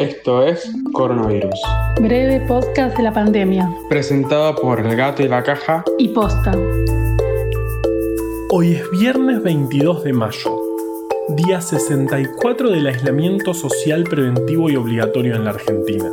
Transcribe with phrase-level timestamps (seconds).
[0.00, 1.60] Esto es Coronavirus.
[2.00, 3.70] Breve podcast de la pandemia.
[3.90, 6.56] Presentado por El Gato y la Caja y Posta.
[8.48, 10.58] Hoy es viernes 22 de mayo,
[11.28, 16.10] día 64 del aislamiento social preventivo y obligatorio en la Argentina.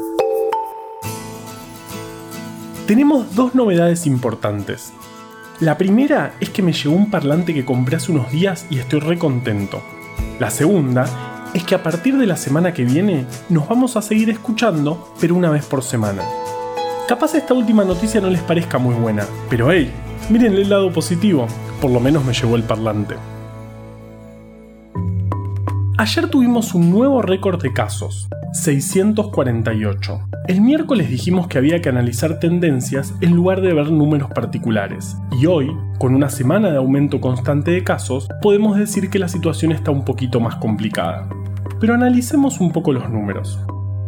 [2.87, 4.91] Tenemos dos novedades importantes.
[5.61, 8.99] La primera es que me llegó un parlante que compré hace unos días y estoy
[8.99, 9.81] re contento.
[10.41, 14.29] La segunda es que a partir de la semana que viene nos vamos a seguir
[14.29, 16.21] escuchando, pero una vez por semana.
[17.07, 19.91] Capaz esta última noticia no les parezca muy buena, pero hey,
[20.29, 21.47] miren el lado positivo,
[21.81, 23.15] por lo menos me llevó el parlante.
[25.97, 30.19] Ayer tuvimos un nuevo récord de casos, 648.
[30.47, 35.17] El miércoles dijimos que había que analizar tendencias en lugar de ver números particulares.
[35.41, 39.71] Y hoy, con una semana de aumento constante de casos, podemos decir que la situación
[39.71, 41.27] está un poquito más complicada.
[41.79, 43.59] Pero analicemos un poco los números.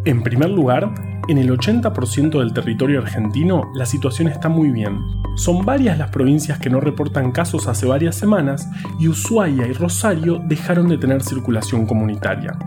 [0.06, 0.94] En primer lugar,
[1.28, 5.00] en el 80% del territorio argentino la situación está muy bien.
[5.36, 8.68] Son varias las provincias que no reportan casos hace varias semanas
[9.00, 12.58] y Ushuaia y Rosario dejaron de tener circulación comunitaria.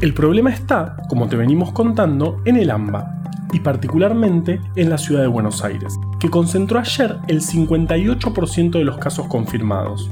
[0.00, 5.20] El problema está, como te venimos contando, en el AMBA, y particularmente en la ciudad
[5.20, 10.10] de Buenos Aires, que concentró ayer el 58% de los casos confirmados.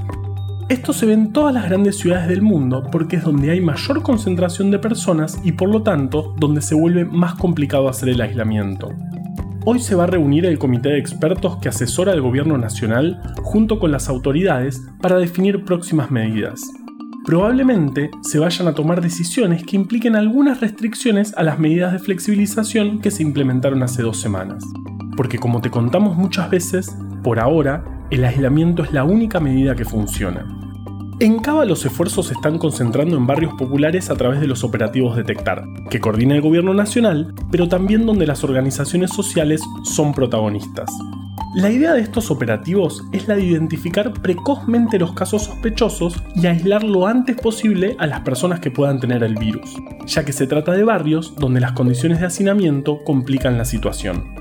[0.70, 4.02] Esto se ve en todas las grandes ciudades del mundo porque es donde hay mayor
[4.02, 8.88] concentración de personas y por lo tanto donde se vuelve más complicado hacer el aislamiento.
[9.66, 13.78] Hoy se va a reunir el comité de expertos que asesora al gobierno nacional junto
[13.80, 16.62] con las autoridades para definir próximas medidas
[17.30, 23.00] probablemente se vayan a tomar decisiones que impliquen algunas restricciones a las medidas de flexibilización
[23.00, 24.64] que se implementaron hace dos semanas.
[25.16, 29.84] Porque como te contamos muchas veces, por ahora, el aislamiento es la única medida que
[29.84, 30.46] funciona.
[31.20, 35.16] En Cava los esfuerzos se están concentrando en barrios populares a través de los operativos
[35.16, 40.90] Detectar, que coordina el gobierno nacional, pero también donde las organizaciones sociales son protagonistas.
[41.54, 46.84] La idea de estos operativos es la de identificar precozmente los casos sospechosos y aislar
[46.84, 49.76] lo antes posible a las personas que puedan tener el virus,
[50.06, 54.39] ya que se trata de barrios donde las condiciones de hacinamiento complican la situación.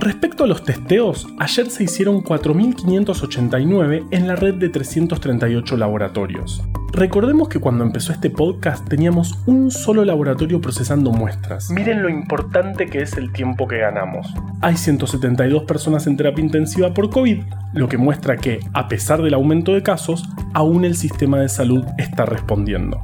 [0.00, 6.62] Respecto a los testeos, ayer se hicieron 4.589 en la red de 338 laboratorios.
[6.94, 11.70] Recordemos que cuando empezó este podcast teníamos un solo laboratorio procesando muestras.
[11.70, 14.26] Miren lo importante que es el tiempo que ganamos.
[14.62, 17.42] Hay 172 personas en terapia intensiva por COVID,
[17.74, 21.84] lo que muestra que, a pesar del aumento de casos, aún el sistema de salud
[21.98, 23.02] está respondiendo.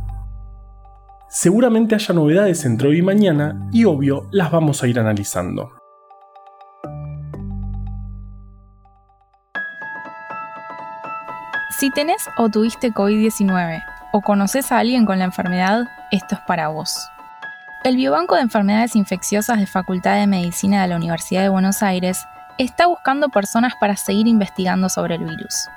[1.28, 5.72] Seguramente haya novedades entre hoy y mañana y obvio las vamos a ir analizando.
[11.78, 16.68] Si tenés o tuviste COVID-19 o conoces a alguien con la enfermedad, esto es para
[16.68, 17.10] vos.
[17.84, 22.24] El Biobanco de Enfermedades Infecciosas de Facultad de Medicina de la Universidad de Buenos Aires
[22.56, 25.68] está buscando personas para seguir investigando sobre el virus.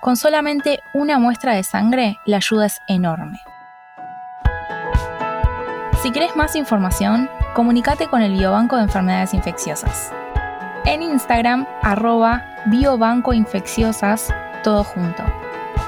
[0.00, 3.40] Con solamente una muestra de sangre, la ayuda es enorme.
[6.04, 10.12] Si querés más información, comunícate con el Biobanco de Enfermedades Infecciosas.
[10.84, 14.32] En Instagram, arroba biobancoinfecciosas
[14.62, 15.22] todo junto.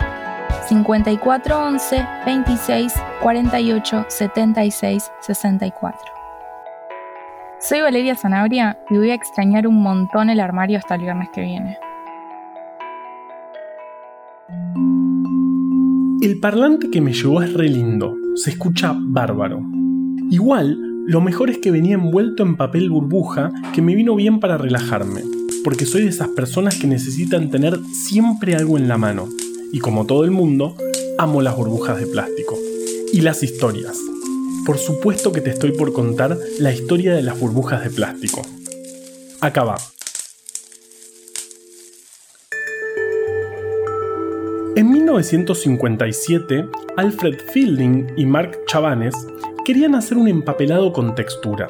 [0.67, 6.11] 5411 26 48 76 64.
[7.59, 11.41] Soy Valeria Zanabria y voy a extrañar un montón el armario hasta el viernes que
[11.41, 11.77] viene.
[16.21, 19.59] El parlante que me llevó es re lindo, se escucha bárbaro.
[20.29, 20.77] Igual,
[21.07, 25.23] lo mejor es que venía envuelto en papel burbuja que me vino bien para relajarme,
[25.63, 29.29] porque soy de esas personas que necesitan tener siempre algo en la mano.
[29.71, 30.75] Y como todo el mundo,
[31.17, 32.55] amo las burbujas de plástico.
[33.11, 33.97] Y las historias.
[34.63, 38.43] Por supuesto que te estoy por contar la historia de las burbujas de plástico.
[39.39, 39.90] Acá va.
[44.73, 46.65] En 1957,
[46.95, 49.27] Alfred Fielding y Mark Chavanes
[49.65, 51.67] querían hacer un empapelado con textura.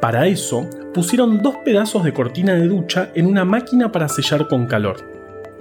[0.00, 4.66] Para eso, pusieron dos pedazos de cortina de ducha en una máquina para sellar con
[4.66, 4.96] calor.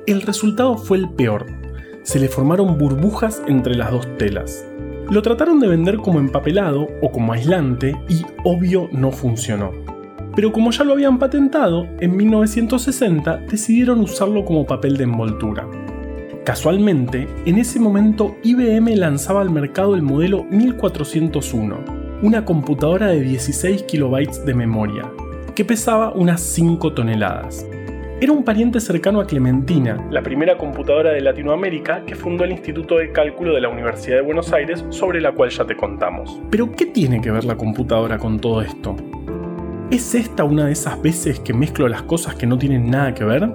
[0.08, 1.46] El resultado fue el peor.
[2.04, 4.66] Se le formaron burbujas entre las dos telas.
[5.10, 9.72] Lo trataron de vender como empapelado o como aislante y obvio no funcionó.
[10.38, 15.68] Pero como ya lo habían patentado, en 1960 decidieron usarlo como papel de envoltura.
[16.44, 21.86] Casualmente, en ese momento IBM lanzaba al mercado el modelo 1401,
[22.24, 25.04] una computadora de 16 kilobytes de memoria,
[25.54, 27.68] que pesaba unas 5 toneladas.
[28.20, 32.98] Era un pariente cercano a Clementina, la primera computadora de Latinoamérica que fundó el Instituto
[32.98, 36.40] de Cálculo de la Universidad de Buenos Aires, sobre la cual ya te contamos.
[36.50, 38.96] Pero, ¿qué tiene que ver la computadora con todo esto?
[39.92, 43.26] ¿Es esta una de esas veces que mezclo las cosas que no tienen nada que
[43.26, 43.48] ver?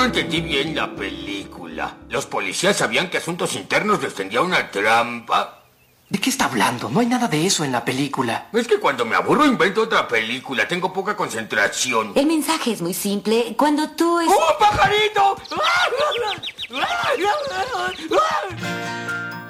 [0.00, 1.98] No entendí bien la película.
[2.08, 5.62] Los policías sabían que Asuntos Internos les tendía una trampa.
[6.08, 6.88] ¿De qué está hablando?
[6.88, 8.48] No hay nada de eso en la película.
[8.54, 10.66] Es que cuando me aburro invento otra película.
[10.66, 12.12] Tengo poca concentración.
[12.14, 13.54] El mensaje es muy simple.
[13.58, 14.28] Cuando tú es...
[14.30, 15.36] ¡Oh, pajarito!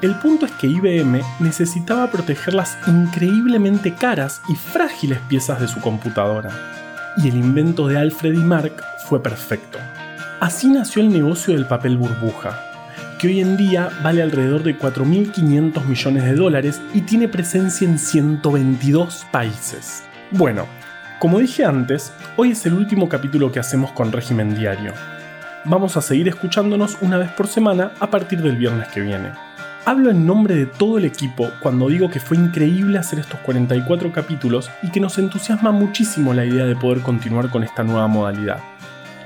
[0.03, 5.81] El punto es que IBM necesitaba proteger las increíblemente caras y frágiles piezas de su
[5.81, 7.15] computadora.
[7.19, 9.79] Y el invento de Alfred y Mark fue perfecto.
[10.41, 12.59] Así nació el negocio del papel burbuja,
[13.19, 17.99] que hoy en día vale alrededor de 4.500 millones de dólares y tiene presencia en
[17.99, 20.03] 122 países.
[20.31, 20.65] Bueno,
[21.19, 24.95] como dije antes, hoy es el último capítulo que hacemos con régimen diario.
[25.67, 29.33] Vamos a seguir escuchándonos una vez por semana a partir del viernes que viene.
[29.85, 34.11] Hablo en nombre de todo el equipo cuando digo que fue increíble hacer estos 44
[34.11, 38.61] capítulos y que nos entusiasma muchísimo la idea de poder continuar con esta nueva modalidad.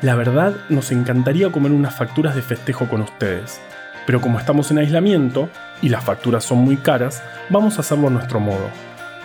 [0.05, 3.59] La verdad, nos encantaría comer unas facturas de festejo con ustedes,
[4.05, 5.49] pero como estamos en aislamiento
[5.81, 8.69] y las facturas son muy caras, vamos a hacerlo a nuestro modo,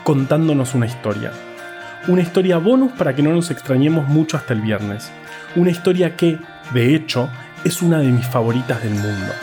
[0.06, 1.34] contándonos una historia.
[2.08, 5.12] Una historia bonus para que no nos extrañemos mucho hasta el viernes.
[5.58, 6.40] Una historia que,
[6.74, 7.30] de hecho,
[7.66, 9.34] es una de mis favoritas del mundo.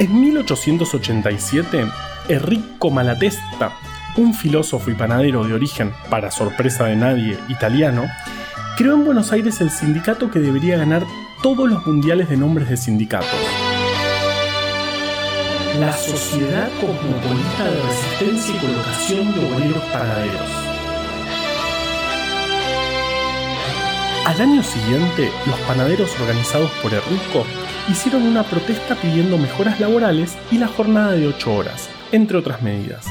[0.00, 1.86] En 1887,
[2.28, 3.74] Enrico Malatesta,
[4.18, 8.06] un filósofo y panadero de origen, para sorpresa de nadie, italiano,
[8.76, 11.06] creó en Buenos Aires el sindicato que debería ganar
[11.40, 13.28] todos los mundiales de nombres de sindicatos.
[15.78, 20.50] La Sociedad Cosmopolita de Resistencia y Colocación de Obreros Panaderos.
[24.26, 27.46] Al año siguiente, los panaderos organizados por Enrico
[27.88, 33.06] hicieron una protesta pidiendo mejoras laborales y la jornada de 8 horas, entre otras medidas.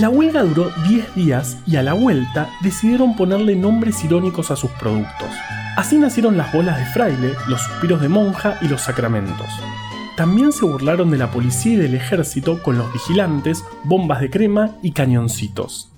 [0.00, 4.70] La huelga duró 10 días y a la vuelta decidieron ponerle nombres irónicos a sus
[4.70, 5.28] productos.
[5.76, 9.46] Así nacieron las bolas de fraile, los suspiros de monja y los sacramentos.
[10.16, 14.70] También se burlaron de la policía y del ejército con los vigilantes, bombas de crema
[14.82, 15.92] y cañoncitos.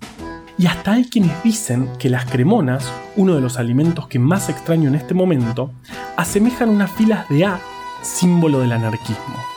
[0.59, 4.89] Y hasta hay quienes dicen que las cremonas, uno de los alimentos que más extraño
[4.89, 5.71] en este momento,
[6.17, 7.61] asemejan unas filas de A,
[8.03, 9.52] símbolo del anarquismo.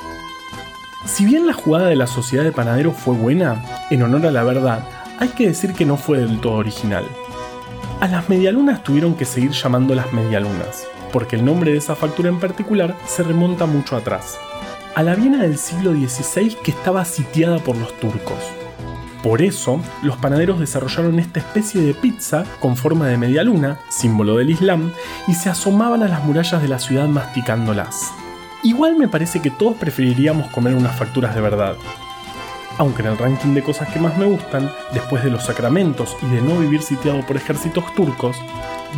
[1.05, 4.43] Si bien la jugada de la sociedad de panaderos fue buena, en honor a la
[4.43, 4.87] verdad,
[5.19, 7.05] hay que decir que no fue del todo original.
[8.01, 12.39] A las medialunas tuvieron que seguir llamándolas medialunas, porque el nombre de esa factura en
[12.39, 14.37] particular se remonta mucho atrás,
[14.95, 18.39] a la Viena del siglo XVI que estaba sitiada por los turcos.
[19.21, 24.37] Por eso, los panaderos desarrollaron esta especie de pizza con forma de media luna, símbolo
[24.37, 24.91] del Islam,
[25.27, 28.11] y se asomaban a las murallas de la ciudad masticándolas.
[28.65, 31.75] Igual me parece que todos preferiríamos comer unas facturas de verdad.
[32.79, 36.35] Aunque en el ranking de cosas que más me gustan, después de los sacramentos y
[36.35, 38.35] de no vivir sitiado por ejércitos turcos,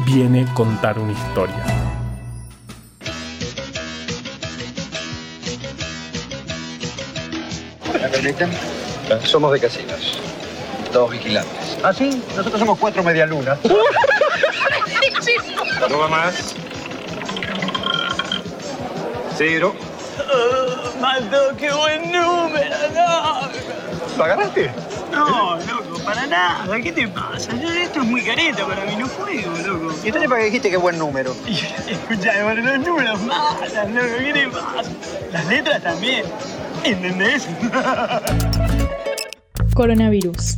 [0.05, 1.65] viene contar una historia.
[7.91, 8.49] ¿Me permiten?
[9.25, 10.17] Somos de casinos.
[10.93, 11.77] Dos vigilantes.
[11.83, 12.23] ¿Ah, sí?
[12.37, 13.59] Nosotros somos cuatro medialunas.
[15.89, 16.55] ¿No va más?
[19.37, 19.75] Cero.
[20.99, 24.17] Maldo, qué buen número, no.
[24.17, 24.71] ¿Lo agarraste?
[25.11, 26.81] No, loco, para nada.
[26.81, 27.53] ¿Qué te pasa?
[27.55, 29.93] Yo- Esto es muy careta para mí, no juego, loco.
[30.03, 31.35] ¿Y entonces para qué dijiste qué buen número?
[31.87, 34.89] Escucha, bueno, los números matan, loco, ¿qué te pasa?
[35.31, 36.23] Las letras también.
[36.83, 37.47] ¿Entendés?
[39.75, 40.57] Coronavirus.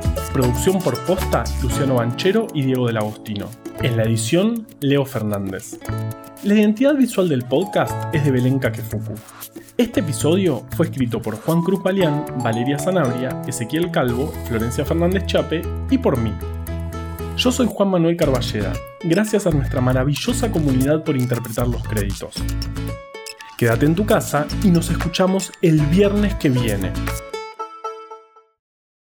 [0.33, 3.49] Producción por Posta, Luciano Banchero y Diego del Agostino.
[3.81, 5.77] En la edición, Leo Fernández.
[6.43, 9.13] La identidad visual del podcast es de Belén Kakefuku.
[9.77, 15.63] Este episodio fue escrito por Juan Cruz Balián, Valeria Sanabria, Ezequiel Calvo, Florencia Fernández Chape
[15.89, 16.33] y por mí.
[17.35, 18.71] Yo soy Juan Manuel Carballeda.
[19.03, 22.35] Gracias a nuestra maravillosa comunidad por interpretar los créditos.
[23.57, 26.93] Quédate en tu casa y nos escuchamos el viernes que viene.